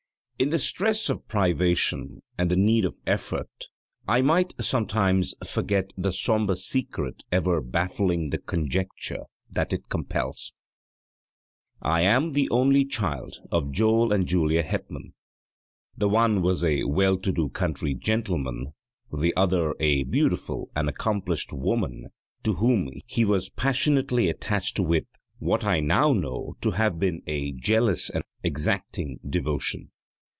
In 0.41 0.49
the 0.49 0.57
stress 0.57 1.07
of 1.07 1.27
privation 1.27 2.23
and 2.35 2.49
the 2.49 2.55
need 2.55 2.83
of 2.83 2.97
effort 3.05 3.67
I 4.07 4.21
might 4.23 4.55
sometimes 4.59 5.35
forget 5.45 5.93
the 5.95 6.11
sombre 6.11 6.55
secret 6.55 7.23
ever 7.31 7.61
baffling 7.61 8.31
the 8.31 8.39
conjecture 8.39 9.25
that 9.51 9.71
it 9.71 9.87
compels. 9.87 10.51
I 11.79 12.01
am 12.01 12.31
the 12.31 12.49
only 12.49 12.85
child 12.85 13.37
of 13.51 13.71
Joel 13.71 14.11
and 14.11 14.25
Julia 14.27 14.63
Hetman. 14.63 15.13
The 15.95 16.09
one 16.09 16.41
was 16.41 16.63
a 16.63 16.85
well 16.85 17.17
to 17.19 17.31
do 17.31 17.49
country 17.49 17.93
gentleman, 17.93 18.73
the 19.15 19.35
other 19.37 19.75
a 19.79 20.05
beautiful 20.05 20.71
and 20.75 20.89
accomplished 20.89 21.53
woman 21.53 22.07
to 22.41 22.53
whom 22.53 22.89
he 23.05 23.23
was 23.25 23.49
passionately 23.49 24.27
attached 24.27 24.79
with 24.79 25.05
what 25.37 25.63
I 25.63 25.81
now 25.81 26.13
know 26.13 26.55
to 26.61 26.71
have 26.71 26.97
been 26.97 27.21
a 27.27 27.51
jealous 27.51 28.09
and 28.09 28.23
exacting 28.43 29.19
devotion. 29.29 29.91